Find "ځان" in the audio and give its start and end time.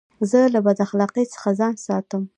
1.59-1.75